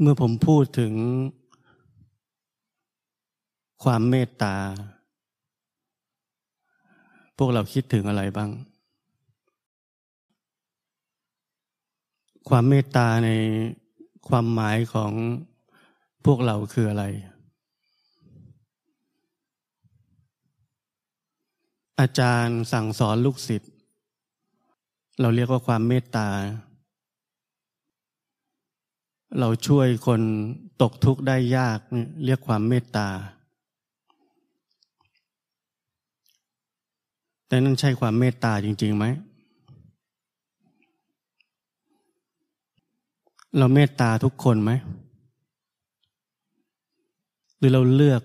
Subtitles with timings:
[0.00, 0.94] เมื่อผมพูดถึง
[3.84, 4.56] ความเมตตา
[7.38, 8.50] พวกเราคิดถึงอะไรบ้าง
[12.48, 13.30] ความเมตตาใน
[14.28, 15.12] ความหมายของ
[16.24, 17.04] พวกเราคืออะไร
[22.00, 23.72] อาจารย์สั่งสอนลูกศิษย์
[25.20, 26.28] เราเรียกว่าความเมตตา
[29.36, 30.20] เราช่วยคน
[30.82, 31.78] ตกทุกข์ได้ยาก
[32.24, 33.08] เรียกความเมตตา
[37.46, 39.04] แต่นั่นใช่ความเมตตาจริงๆไหม
[43.56, 44.70] เราเมตตาทุกคนไหม
[47.58, 48.22] หรือเราเลือก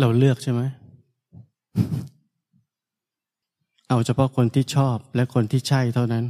[0.00, 0.62] เราเลือกใช่ไหม
[3.88, 6.24] เอาเฉพาะคนที่ชอบและคนที่ใช่เท่านั้น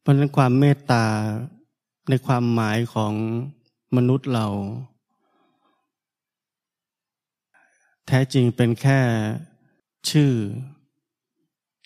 [0.00, 1.06] เพราะนั้นความเมตตา
[2.08, 3.12] ในความหมายของ
[3.96, 4.46] มนุษย์เรา
[8.06, 9.00] แท้จริงเป็นแค่
[10.10, 10.32] ชื่อ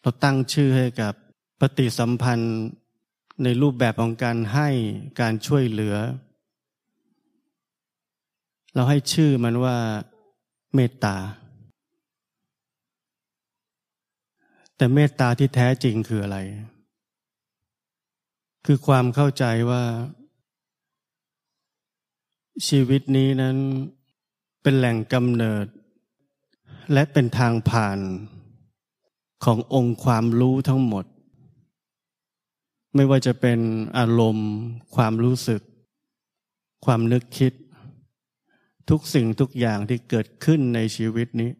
[0.02, 1.14] เราตั้งชื่อให้กับ
[1.60, 2.56] ปฏิสัมพันธ์
[3.42, 4.68] ในรูปแบบของการให้
[5.20, 5.96] การช่วยเหลือ
[8.74, 9.76] เราให้ชื่อมันว่า
[10.74, 11.16] เมตตา
[14.76, 16.38] แต่เมตตาที่แท้จริงคืออะไร
[18.66, 19.84] คือความเข้าใจว่า
[22.68, 23.56] ชีวิตนี้นั้น
[24.62, 25.66] เป็นแหล่งกำเนิด
[26.92, 27.98] และเป็นทางผ่าน
[29.44, 31.04] ขององค์ความรู้ทั้งหมด
[32.94, 33.58] ไม่ว่าจะเป็น
[33.98, 34.50] อารมณ์
[34.94, 35.62] ความรู้สึก
[36.84, 37.52] ความนึกคิด
[38.90, 41.50] ทุกสิ่งทุกอย่างที่เกิดขึ้นในชีวิตนี้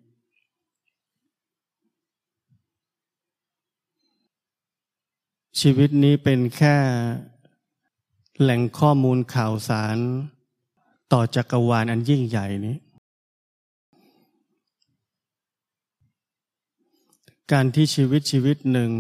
[5.61, 6.77] ชีวิตนี้เป็นแค่
[8.41, 9.97] แหล่งข้อมูลข่าวสาร
[11.13, 12.77] ต่อจักรวาลอันยิ่งใหญ่นี้
[17.53, 18.91] การที่ชีวิตชีวิตหนึ่ง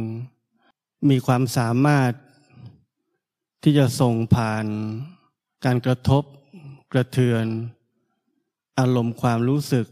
[1.11, 2.13] มีความสามารถ
[3.63, 4.67] ที่จะส่งผ่าน
[5.65, 6.23] การกระทบ
[6.93, 7.47] กระเทือน
[8.79, 9.87] อารมณ์ความรู้สึก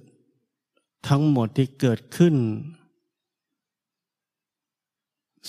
[1.08, 2.34] ทั้งหมดที่เกิดขึ้น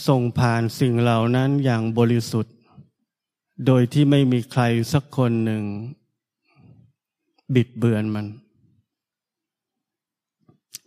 [0.08, 2.56] ส่งผ่านสิ่งเหล่านั้นอย่างบริสุทธิ์
[3.66, 5.64] โดยที่ไม่มีใครสักคนหนึ่ง
[7.56, 8.26] บิดเบือนมัน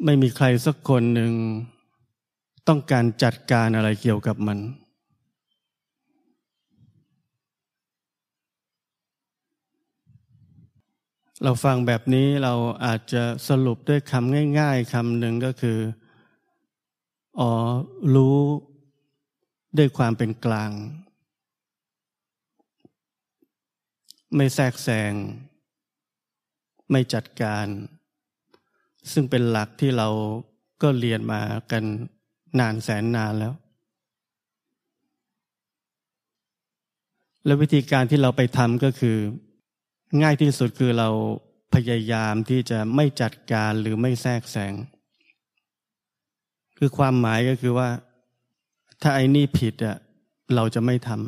[0.04, 1.32] ไม่มีใครสักคนหนึ่ง
[2.68, 4.58] ต้องการจัดการอะไรเกี่ยวกับมัน
[11.44, 15.78] เราฟังแบบนี้เราอาจจะสรุปด้วยคำง่าย ๆคำหนึ่งก็คือ
[17.40, 17.50] อ๋อ
[18.14, 18.38] รู้
[19.78, 20.70] ด้วยความเป็นกลาง
[24.36, 25.12] ไม่แทรกแซง
[26.90, 27.66] ไม่จัดการ
[29.12, 30.08] ซึ่งเป็นหลักที่เรา
[30.82, 31.40] ก็เรียนมา
[31.72, 31.84] กัน
[32.58, 33.54] นานแสนนานแล้ว
[37.44, 39.16] และวิธีการที่เราไปทำก็คือ
[40.18, 41.08] ง่ายที่สุดคือเรา
[41.74, 44.74] พยายามที่จะไม่จัดการหรือไม่แทรกแซง
[46.78, 47.88] คือความหมายก็คือว่า
[49.02, 49.96] ถ้าไอ้นี่ผิดอะ
[50.54, 51.20] เราจะไม่ทำ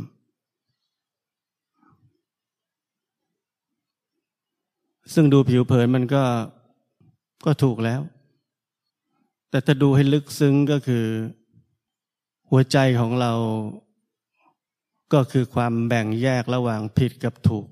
[5.15, 6.25] ซึ่งดูผิวเผินมันก็
[7.47, 8.01] ก็ถูกแล้ว
[9.51, 11.07] แต่ถ้าดูให้ลึกซึ้งก็คือ
[12.51, 13.33] หัวใจของเรา
[15.13, 17.67] ก็คือความแบ่งแยกระหว่างผิดกับถูก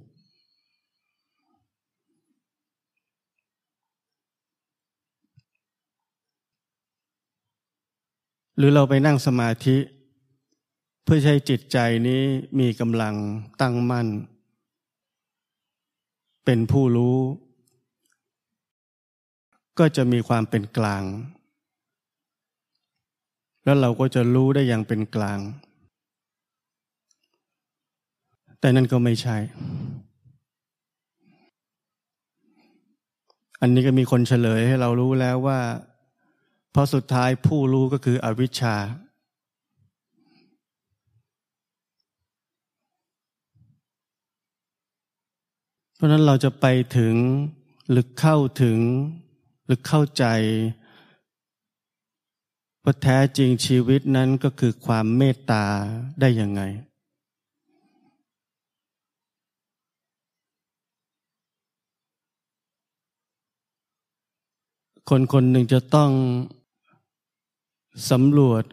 [8.60, 9.76] หรือเราไปนั่งสมาธิ
[11.04, 11.78] เพื่อใช้จิตใจ
[12.09, 12.22] นี้
[12.60, 13.15] มีกำลัง
[13.60, 14.09] ตั้งมั่น
[16.44, 17.19] เป็นผู้รู้
[19.79, 21.05] ก็จะมีความเป็นกลาง
[23.64, 25.38] แล้วเราก็จะรู้ได้อย่างเป็นกลาง
[28.61, 29.37] แต่นั่นก็ไม่ใช่
[33.61, 35.61] อันนี้ก็มีคนเฉลยให้เรารู้แล้วว่า
[36.75, 38.76] พราะสุดท้ายผู้รู้ก็คืออวิชชา
[45.94, 46.67] เพราะนั้นเราจะไป
[46.99, 47.14] ถึง
[47.90, 48.78] หรือเข้าถึง
[49.67, 50.25] หรือเข้าใจ
[52.84, 55.64] ว่าแท้จริงชีวิตนั้นก็คือความเมตตา
[56.20, 56.62] ได้ยังไง
[65.08, 66.11] คนคนหนึ่งจะต้อง
[68.10, 68.64] สำรวจ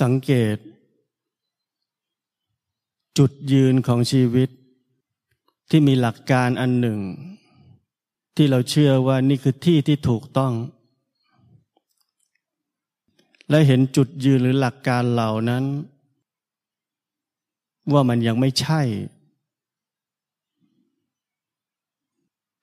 [0.00, 0.56] สังเกต
[3.18, 4.48] จุดยืนของชีวิต
[5.70, 7.00] ที่มีหลักการอันหนึ่ง
[8.36, 10.52] ที่เราเชื่อว่านี่คือที่ที่ถูกต้อง
[13.48, 15.64] และเห็นจุดยืนหรือหลักการเหล่านั้น
[17.92, 18.82] ว่ามันยังไม่ใช่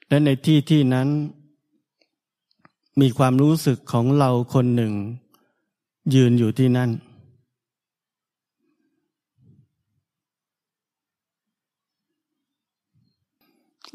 [0.09, 1.07] และในที่ที่นั้น
[3.01, 4.93] มีความรู้สึกของเราคนหนึ่ง
[6.13, 6.89] ยืนอยู่ที่นั่น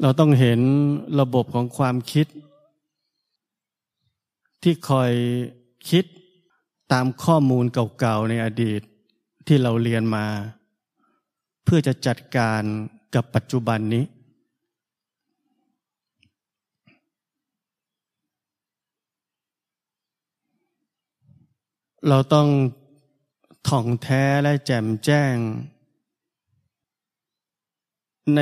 [0.01, 0.59] เราต้องเห็น
[1.19, 2.27] ระบบของความคิด
[4.61, 5.11] ที่คอย
[5.89, 6.05] คิด
[6.91, 8.81] ตามข้อมูลเก่าๆในอดีต
[9.47, 10.25] ที่เราเรียนมา
[11.63, 12.61] เพื่อจะจัดการ
[13.15, 14.03] กับปัจจุบันนี้
[22.09, 22.47] เราต้อง
[23.67, 25.35] ท่องแท้และแจ่มแจ้ง
[28.35, 28.41] ใน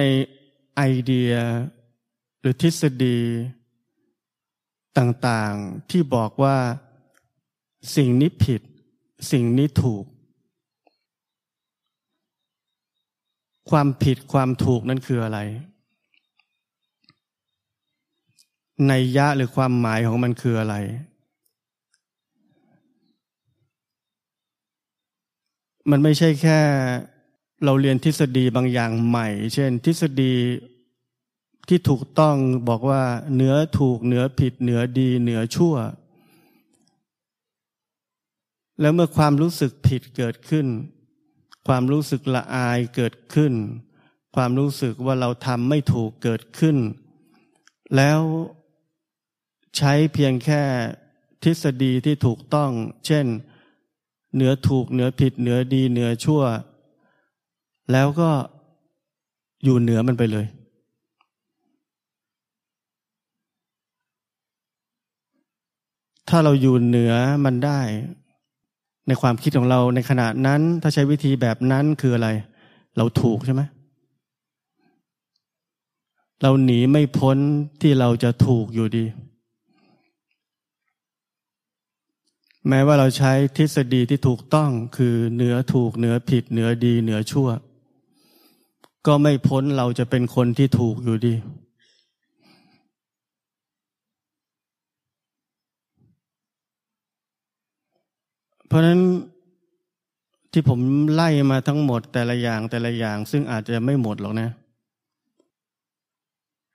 [0.76, 1.34] ไอเดีย
[2.40, 3.20] หรือทฤษฎี
[4.98, 6.58] ต่างๆที่บอกว่า
[7.96, 8.62] สิ่งนี้ผิด
[9.32, 10.06] สิ่งนี้ถูก
[13.70, 15.40] ความผิดความถูกนั้นคืออะไร
[18.88, 20.76] ในยะหรือความหมายของมันคืออะไร
[25.90, 26.60] มันไม่ใช่แค่
[27.66, 30.36] เราเรียนทฤษฎีบางอย่างใหม่ เช่น ทฤษฎี
[31.68, 32.36] ที่ถูกต้อง
[32.70, 33.04] บอกว่า
[33.36, 35.76] เนื้อถูกเนื้อผิดเนื้อดีเนื้อชั่ว
[38.82, 40.68] แล้วเมื่อความรู้สึกผิดเกิดขึ้น
[41.68, 43.54] ความรู้สึกละอายเกิดขึ้น
[44.36, 46.78] ความรู้สึกว่าเราทำไม่ถูกเกิดขึ้น
[47.96, 48.20] แล้ว
[49.78, 50.62] ใช้เพียงแค่
[51.44, 52.72] ทฤษฎีที่ถูกต้อง
[53.06, 53.26] เช่น
[54.36, 56.42] เหนือถูกเหนือผิดเหนือดีเหนือชั่ว
[57.92, 58.30] แล้วก็
[59.64, 60.46] อยู่เหนือมันไปเลย
[66.30, 67.14] ถ้าเราอยู่เหนือ
[67.46, 67.80] มันได้
[69.08, 72.30] ในความคิดของเราในขณะนั้น ถ้าใช้วิธีแบบนั้นคืออะไร
[72.98, 73.62] เราถูกใช่ไหม
[76.42, 77.38] เราหนีไม่พ้น
[77.82, 79.06] ที่เราจะถูกอยู่ดี
[82.70, 87.48] แม้ว่าเราใช้ทฤษฎีที่ถูกต้องคือเหนือถูกเหนือผิดเหนือดีเหนือชั่ว
[89.08, 91.34] ก็ไม่พ้นเราจะเป็นคนที่ถูกอยู่ดี
[98.68, 99.00] เพราะนั้น
[100.52, 100.80] ที่ผม
[101.14, 104.50] ไล่มาทั้งหมดแต่ละอย่างแต่ละอย่าง ซึ่งอาจจะไม่หมดหรอกนะ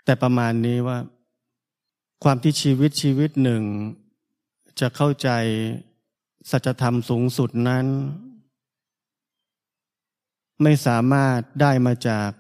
[0.05, 0.99] แต่ประมาณนี้ว่า
[2.25, 3.63] ความที่ชีวิตชีวิตหนึ่ง
[4.81, 5.31] จะเข้าใจ
[6.51, 7.87] สัจธรรมสูงสุดนั้น
[10.63, 12.31] ไม่สามารถได้มาจาก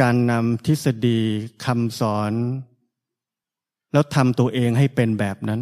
[0.00, 1.20] การนำทฤษฎี
[1.64, 2.32] คำสอน
[3.92, 5.60] แล้วทำตัวเองให้เป็นแบบนั้น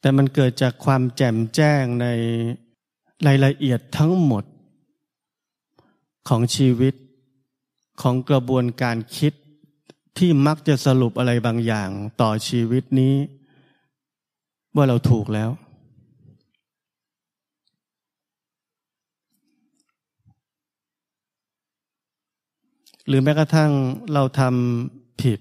[0.00, 2.06] แต่มันเกิดจากความแจ่มแจ้งใน
[3.26, 4.44] รายละเอียดทั้งหมด
[6.28, 6.94] ของชีวิต
[8.02, 9.32] ของกระบวนการคิด
[10.18, 13.14] ที่มักจะสรุปอะไรบางอย่างต่อชีวิตนี้
[14.76, 15.50] ว่าเราถูกแล้ว
[23.08, 23.70] หรือแม้กระทั่ง
[24.14, 25.40] เราทำผิด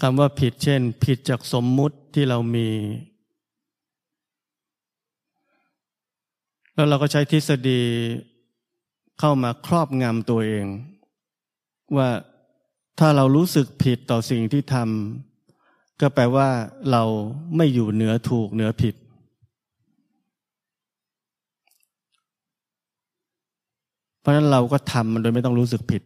[0.00, 2.68] คำว่าผิดเช่น ผิดจากสมมุติที่เรามี
[6.74, 7.82] แล้วเราก็ใช้ทฤษฎี
[9.18, 10.66] เข้ามาครอบงำตัวเอง
[11.96, 12.08] ว่า
[12.98, 16.48] ถ้าเรารู้สึกผิดต่อสิ่งที่ทำก็แปลว่า
[16.92, 17.02] เรา
[17.56, 18.94] ไม่อยู่เหนือถูกเหนือผิด
[24.20, 26.02] เพราะนั้นเราก็ทำมันโดยไม่ต้องรู้สึกผิด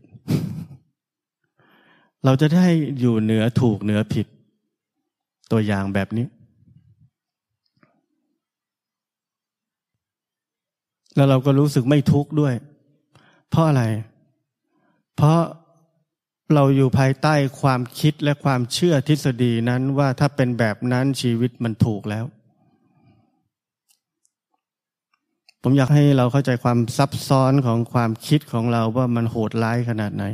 [2.25, 2.67] เราจะได้
[3.01, 4.27] อยู่เหนือถูกเหนือผิด
[5.51, 6.27] ตัวอย่างแบบนี้
[11.17, 12.55] แล้วเราก็รู้สึกไม่ทุกข์ด้วย
[13.51, 13.83] เพราะอะไร
[15.17, 15.39] เพราะ
[16.55, 22.25] เราอยู่ภายใต้ความคิดและความเชื่อทฤษฎีนั้นว่าถ้าเป็นแบบนั้นชีวิตมันถูกแล้ว
[25.63, 30.25] ผมอยากให้เราเข้าใจความซับซ้อนของความคิดของเราว่ามันโหดร้ายขนาดไหน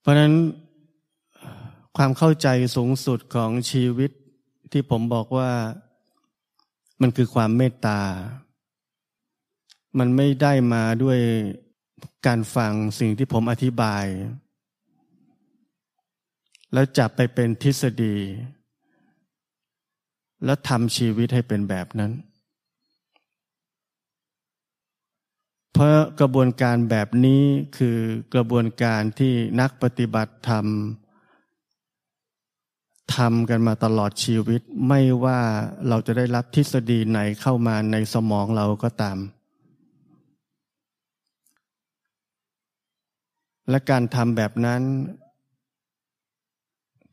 [0.00, 0.32] เพราะนั้น
[1.96, 4.10] ความเข้าใจสูงสุดของชีวิต
[4.72, 5.50] ที่ผมบอกว่า
[7.02, 8.00] มันคือความเมตตา
[9.98, 11.18] มันไม่ได้มาด้วย
[12.26, 14.04] การฟังสิ่งที่ผมอธิบาย
[16.72, 18.16] แล้วจับไปเป็นทฤษฎี
[20.44, 22.12] แล้วทำชีวิตให้เป็นแบบนั้น
[25.72, 27.42] เพราะกระบวนการแบบนี้
[27.76, 27.98] คือ
[28.34, 30.66] กระบวนการที่นักปฏิบัติธรรม
[33.16, 35.40] ทำกันมาตลอดชีวิตไม่ว่า
[35.88, 39.18] เราจะได้รับทฤษฎีไหนเข้ามาในสมองเราก็ตาม
[43.70, 44.82] และการทำแบบนั้น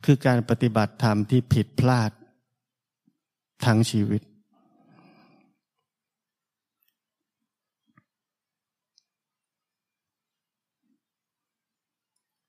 [0.05, 2.11] คือการปฏิบัติธรรมที่ผิดพลาด
[3.65, 4.21] ทั้งชีวิต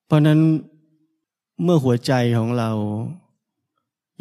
[0.07, 0.41] เพราะนั้น
[1.63, 2.71] เมื่อหัวใจของเรา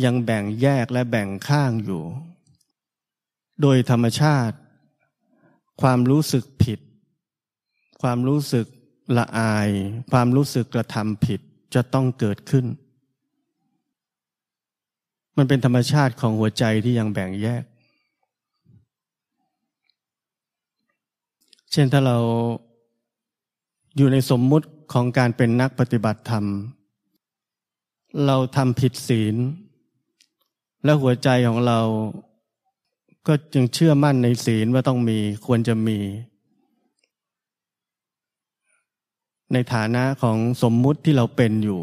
[0.03, 2.03] ยังแบ่งแยกและแบ่งข้างอยู่
[3.61, 4.57] โดยธรรมชาติ
[5.81, 6.79] ความรู้สึกผิด
[8.01, 8.65] ความรู้สึก
[9.17, 9.69] ละอาย
[10.11, 11.39] ความรู้สึกกระทำผิด
[11.73, 12.65] จะต้องเกิดขึ้น
[15.37, 17.63] มันเป็นธรรมชาติของหัวใจที่ยังแบ่งแยก
[21.71, 22.17] เช่นถ้าเรา
[23.97, 26.45] อยู่ในสมมุติของการเป็นนักปฏิบัติธรรม
[28.25, 29.35] เราทำผิดศีล
[30.83, 31.79] และหัวใจของเรา
[33.27, 35.99] ก็จึงเชื่อมั่นในศีลว่าต้องมีควรจะมี
[39.53, 41.81] ในฐานะของสมมุติที่เราเป็นอยู่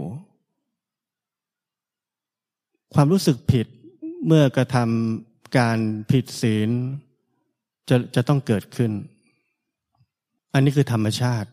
[2.94, 3.66] ความรู้สึกผิด
[4.26, 5.78] เมื่อกระทำการ
[6.10, 6.70] ผิดศีล
[7.88, 8.92] จะจะต้องเกิดขึ้น
[10.54, 11.50] อันนี้คือธรรมชาติ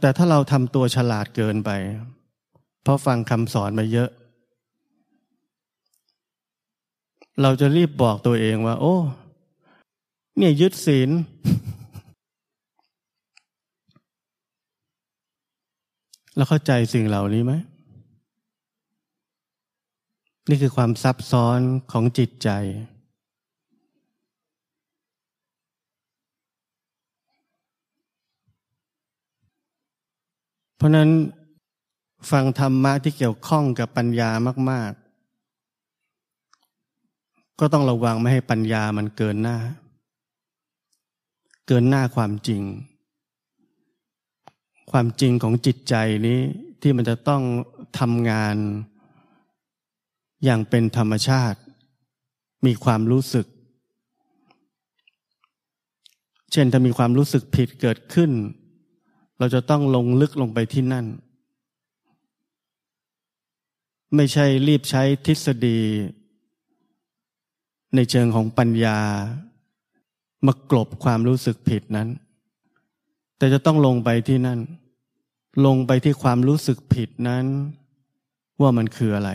[0.00, 1.70] แต่ถ้าเราทำตัวฉลาดเกินไป
[2.84, 4.10] เพราะฟังคำสอนมาเยอะ
[7.42, 8.96] เราจะรีบบอกตัวเองว่า โอ้
[10.36, 11.10] เนี่ยยึดศีล
[16.36, 17.52] แล้วเข้าใจสิ่งเหล่านี้ไหม
[20.48, 21.60] นี่คือความซับซ้อน
[21.92, 22.48] ของจิตใจ
[30.76, 31.10] เพราะนั้น
[32.30, 34.30] ฟังธรรมะที่เกี่ยวข้องกับปัญญา
[34.70, 34.92] มาก
[37.00, 39.58] ๆ ก็ต้องระวังไม่ให้ปัญญามันเกินหน้า
[41.68, 42.62] เกินหน้าความจริง
[44.90, 45.94] ความจริงของจิตใจ
[46.26, 46.40] นี้
[46.80, 47.42] ที่มันจะต้อง
[47.98, 48.56] ทำงาน
[50.44, 51.58] อย่างเป็นธรรมชาติ
[52.66, 53.46] มีความรู้สึก
[56.52, 58.30] เช่นถ้ามีความรู้สึกผิดเกิดขึ้น
[59.38, 61.06] เราจะต้องลงลึกลงไปที่นั่น
[64.16, 65.80] ไม่ใช่รีบใช้ทฤษฎี
[67.94, 68.98] ในเชิงของปัญญา
[70.46, 72.08] มากลบความรู้สึกผิดนั้น
[73.36, 74.60] แต่จะต้องลงไปที่นั่น
[75.66, 77.44] ลงไปที่ความรู้สึกผิดนั้น
[78.60, 79.30] ว่ามันคืออะไร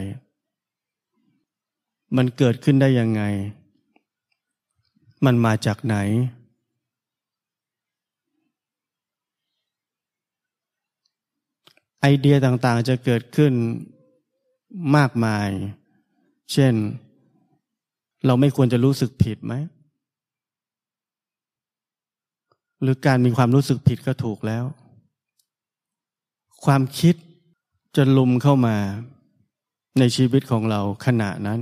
[2.17, 3.21] มันเกิดขึ้นได้ยังไง
[5.25, 5.95] มันมาจากไหน
[12.01, 13.53] ไอเดียต่างๆจะเกิดขึ้น
[14.95, 15.49] มากมาย
[16.53, 16.73] เช่น
[18.25, 19.53] เราไม่ควรจะรู้สึกผิดไหม
[22.81, 24.63] หรือการมีความรู้สึกผิดก็ถูกแล้ว
[26.65, 27.15] ความคิด
[27.95, 28.77] จะลุมเข้ามา
[29.99, 31.59] ในชีวิตของเราขณะนั้น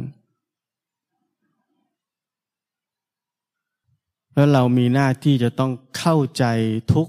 [4.33, 6.45] แล้วเรามีหน้าที่จะต้องเข้าใจ
[6.93, 7.07] ทุก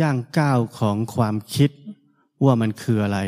[0.00, 1.70] ย่างก้าวของความคิด
[2.44, 3.18] ว่ามันคืออะไร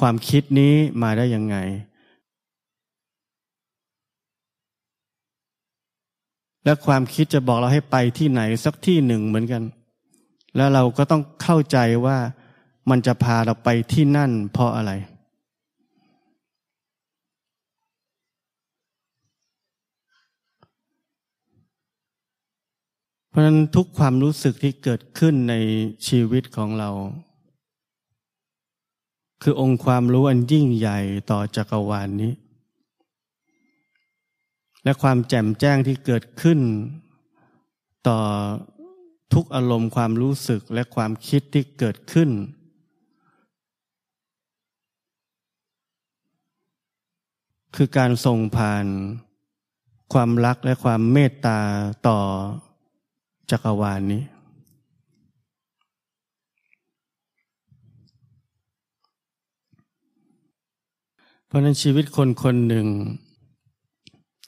[0.00, 1.56] ความคิดนี้มาได้ยังไง
[6.64, 9.62] และความคิดจะบอกเราให้ไปที่ไหนสักที่หนึ่งเหมือนกัน
[10.56, 12.18] แล้วเราก็ต้องเข้าใจว่า
[12.90, 14.92] มันจะพาเราไปที่นั่นเพราะอะไร
[23.28, 25.54] เพราะฉะนั้นทุกความรู้สึกที่เกิดขึ้นใน
[26.06, 26.90] ชีวิตของเรา
[29.42, 30.98] คือองค์ความรู้อันยิ่งใหญ่
[31.30, 32.32] ต่อจักรวาลนนี้
[34.84, 36.60] และความแจ่มแจ้งที่เกิดขึ้น
[38.08, 38.20] ต่อ
[39.34, 42.30] ทุกอารมณ์ความรู้สึกและความคิดที่เกิดขึ้น
[47.76, 48.86] คือการส่งผ่าน
[50.12, 51.58] ความรักและความเมตตา
[52.08, 52.18] ต่อ
[53.50, 54.22] จักรวาลนนี้
[61.52, 62.86] เพราะนั้นชีวิตคนคนหนึ่ง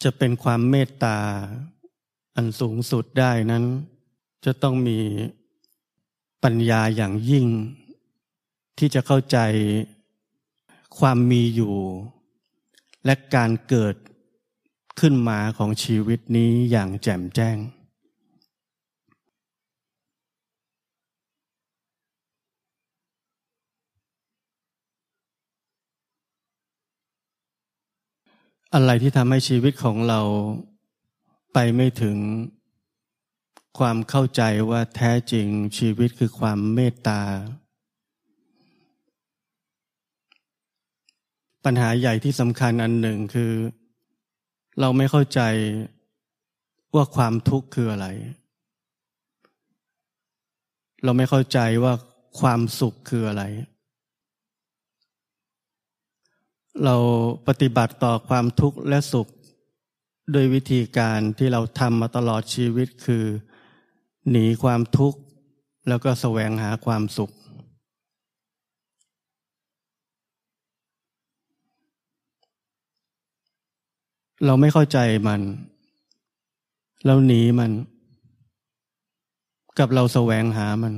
[0.03, 1.19] จะเป็นความเมตตา
[2.37, 3.65] อันสูงสุดได้นั้น
[4.45, 4.99] จะต้องมี
[6.45, 7.47] ปัญญาอย่างยิ่ง
[8.79, 9.39] ที่จะเข้าใจ
[10.99, 11.75] ความมีอยู่
[13.05, 13.95] และการเกิด
[15.01, 17.57] ขึ้นมาของชีวิตนี้อย่างแจ่มแจ้ง
[28.77, 30.21] อะไรที่ทำให้ชีวิตของเรา
[31.53, 32.17] ไปไม่ถึง
[33.79, 35.47] ความเข้าใจว่าแท้จริง
[35.79, 37.21] ชีวิตคือความเมตตา
[41.65, 43.53] ปัญหาใหญ่ที่สำคัญอันหนึ่งคือ
[44.81, 45.41] เราไม่เข้าใจ
[46.95, 48.07] ว่าความทุกข์คืออะไร
[51.05, 51.95] เราไม่เข้าใจว่า
[52.41, 53.45] ความสุขคืออะไร
[56.83, 56.97] เรา
[57.49, 59.29] ปฏิบัติต่อความทุกข์และสุข
[60.33, 63.25] โดยวิธีการที่เราทำมาตลอดชีวิตคือ
[64.31, 65.19] หนีความทุกข์
[65.89, 67.33] แล้วก็แสวงหาความสุข
[74.47, 75.41] เราไม่เข้าใจมัน
[77.07, 77.73] เราหนีมัน
[79.79, 80.95] กับเราแสวงหามัน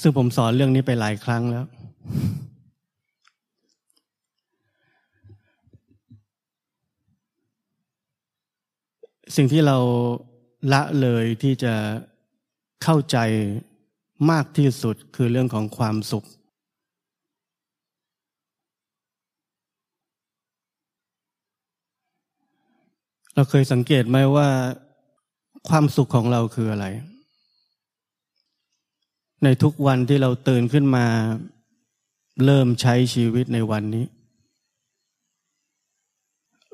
[0.00, 1.64] ซึ่งผมสอนเรื่องนี้ไปหลายครั้งแล้ว
[9.36, 9.78] สิ่งที่เรา
[10.72, 11.74] ละเลยที่จะ
[12.82, 13.18] เข้าใจ
[14.30, 16.26] มากที่สุดคือเรื่องของความสุข
[23.34, 24.48] เราเคยสังเกตไหมว่า
[25.68, 26.86] ความสุขของเราคืออะไร
[29.44, 31.06] ในทุกวันที่เราตื่นขึ้นมา
[32.44, 34.04] เริ่มใช้ชีวิตในวันนี้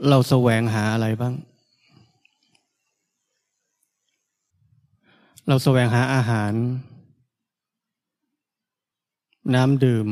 [0.08, 1.34] เราแสวงหาอะไรบ้าง
[5.48, 6.52] เราแสวงหาอาหาร
[9.54, 10.08] น้ำดื่ม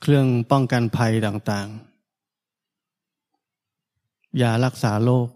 [0.00, 5.28] เครื่องป้องกันภัยต่างๆยารักษาโรค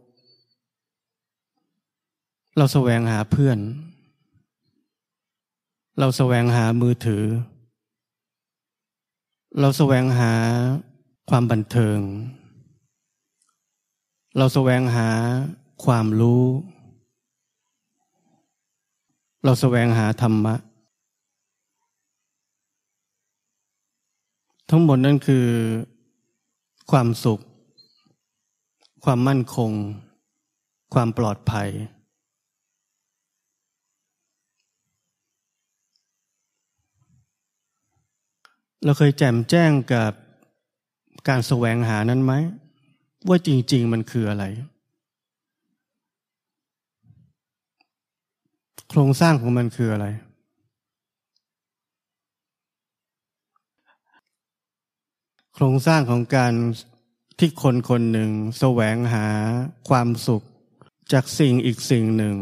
[2.57, 3.59] เราแสวงหาเพื่อน
[5.99, 7.25] เราแสวงหามือถือ
[9.61, 10.33] เราแสวงหา
[11.31, 11.99] ความบันเทิง
[14.37, 15.09] เราแสวงหา
[15.85, 16.45] ความรู้
[19.45, 20.55] เราแสวงหาธรรมะ
[24.71, 25.47] ทั้งหมดนั่นคือ
[26.91, 27.41] ความสุข
[29.05, 29.73] ความมั่นคง
[30.95, 31.69] ความปลอดภัย
[38.85, 40.13] เราเคยแจ่มแจ้งกับ
[41.29, 42.33] การแสวงหานั้นไหม
[43.29, 44.45] ว่าจริง ๆ มันคืออะไร
[48.95, 50.07] โครงสร้างของมันคืออะไร
[55.55, 56.55] โครงสร้างของการ
[57.39, 59.27] ที่คนคนหนึ่งแสวงหา
[59.89, 60.43] ความสุข
[61.13, 62.37] จากสิ่งอีกสิ่งหนึ่ง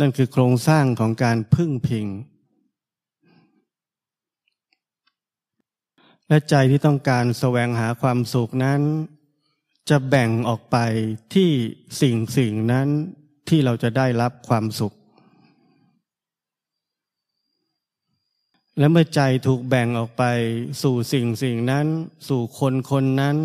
[0.00, 2.06] นั่นคือโครงสร้างของการพึ่งพิง
[6.28, 8.80] และใจที่ต้องการแสวงหาความสุขนั้น
[9.90, 10.76] จะแบ่งออกไป
[11.34, 11.50] ที่
[12.00, 12.88] สิ่งสิ่งนั้น
[13.48, 14.94] ที่เราจะได้รับความสุข
[18.78, 20.24] และเมื่อใจถูกแบ่งออกไป
[20.82, 21.86] สู่สิ่งสิ่งนั้น
[22.28, 23.36] สู่คนคนนั้น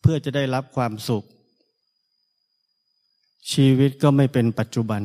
[0.00, 1.24] เพื่อจะได้รับความสุข
[3.52, 5.02] ชีวิตก็ไม่เป็นปัจจุบัน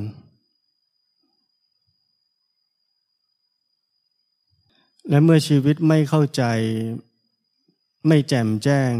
[5.09, 6.43] และเมื่อชีวิตไม่เข้าใจ
[8.07, 8.91] ไม่แจ่มแจ้ง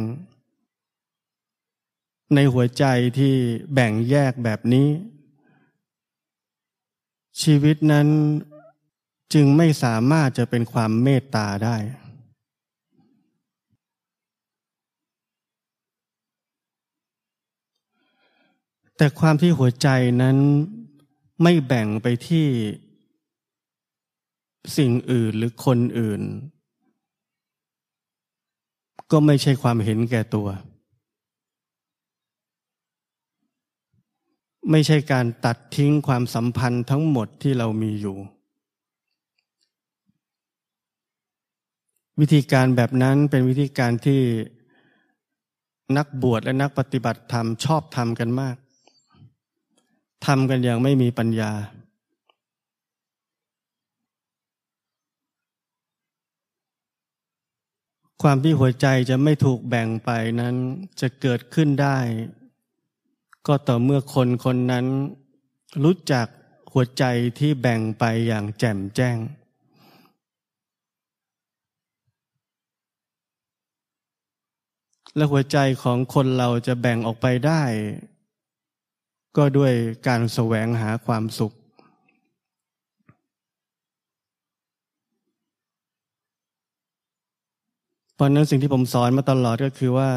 [2.36, 2.86] ในหัวใจ
[3.20, 3.36] ที่
[3.74, 4.88] แบ่งแยกแบบนี้
[7.42, 8.08] ชีวิตนั้น
[9.34, 11.78] จึงไม่สามารถจะเป็นความเมตตาได้
[18.98, 19.88] แต่ความที่หัวใจ
[20.22, 20.38] นั้น
[21.44, 22.48] ไม่แบ่งไปที่
[24.78, 26.22] สิ่งอื่นหรือคนอื่น
[29.12, 30.48] ก็ไม่ใช่ความเห็นแก่ตัว
[34.72, 38.18] ไม่ใช่การตัดทิ้งความสัมพันธ์ทั้งหมดที่เรามีอยู่
[42.20, 44.22] วิธีการแบบนั้นเป็นวิธีการที่
[45.98, 48.56] นักบวชและนักปฏิบัติธรรมชอบทำกันมาก
[50.26, 51.52] ทำกันอย่างไม่มีปัญญา
[58.22, 60.56] ความที่หัวใจจะไม่ถูกแบ่งไปนั้น
[61.02, 61.98] จะเกิดขึ้นได้
[63.48, 64.86] ก็ต่อเมื่อคนคนนั้น
[65.84, 66.28] รู้จัก
[66.72, 67.04] หัวใจ
[67.40, 69.18] ที่แบ่งไปอย่างแจ่มแจ้ง
[75.16, 77.62] และหัวใจของคนเราจะแบ่งออกไปได้
[79.38, 79.74] ก็ด้วย
[80.08, 81.54] การแสวงหาความสุข
[88.16, 90.10] เพราะนั้นสิ่งที่ผมสอนมาตลอดก็คือว่า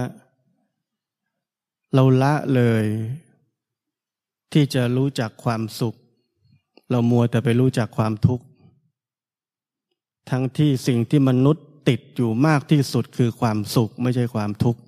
[1.94, 2.84] เราละเลย
[4.52, 5.94] ที่จะรู้จักความสุข
[6.90, 8.44] เรามัวแต่ไปรู้จักความทุกข์
[10.30, 14.80] ทั้งที่สิ่งที่มนุษย์ติดอยู่มากที่สุดคือความสุขไม่ใช่ความทุกข์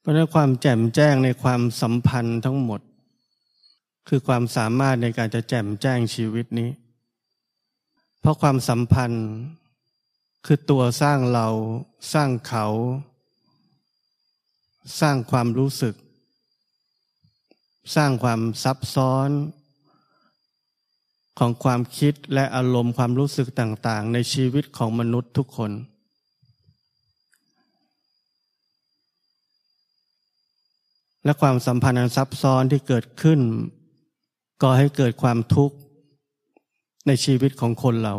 [0.00, 2.80] เพราะนั้นความแจ่มแจ้งในความสัมพันธ์ทั้งหมด
[4.08, 6.70] คือความสามารถในการจะแจ่มแจ้งชีวิตนี้
[8.24, 9.26] เพราะความสัมพันธ์
[10.46, 11.48] คือตัวสร้างเรา
[12.12, 12.66] สร้างเขา
[15.00, 15.94] สร้างความรู้สึก
[17.94, 19.30] สร้างความซับซ้อน
[21.38, 25.72] ของความคิดและอารมณ์ความรู้สึกต่างๆ ในชีวิตของมนุษย์ทุกคน
[31.24, 33.40] และความสัมพันธ์อันซับซ้อนที่เกิดขึ้น
[34.62, 35.76] ก่อให้เกิดความทุกข์
[37.06, 38.14] ในชีวิตของคนเรา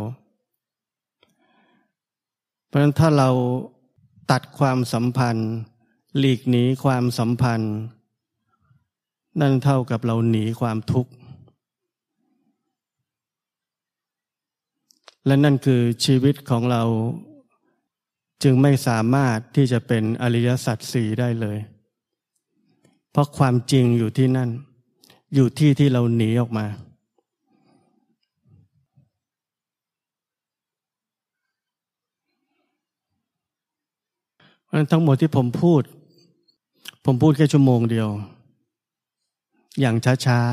[2.66, 3.30] เพราะฉะนั้นถ้าเรา
[4.30, 5.50] ตัดความสัมพันธ์
[6.18, 7.74] หลีกหนีความสัมพันธ์
[9.40, 11.12] นั่นเท่ากับเราหนีความทุกข์
[15.26, 16.82] และนั่นคือชีวิตของเรา
[18.42, 21.58] จึงไม่สามารถที่จะเป็นอริยสัจสี่ได้เลย
[23.10, 24.50] เพราะความจริงอยู่ที่นั่น
[25.34, 26.66] อยู่ที่ที่เราหนีออกมา
[34.65, 35.82] เพราะนั้น ทั้งหมดที่ผมพูด
[37.04, 38.08] ผมพูดแค่ชั่วโมงเดียว
[39.80, 40.50] อย่างช้าๆ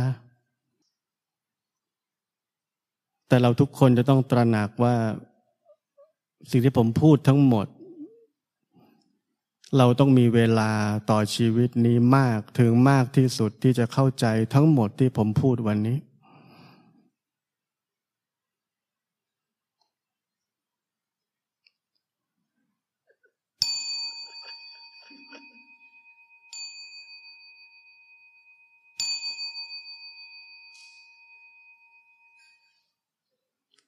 [3.28, 4.96] แต่เราทุกคนจะต้องตระหนักว่า
[6.52, 7.68] สิ่งที่ผมพูดทั้งหมด
[9.78, 10.72] เราต้องมีเวลา
[11.10, 15.98] ต่อชีวิตนี้มากถึงมากที่สุดที่จะเข้าใจทั้งหมดที่ผมพูดวันนี้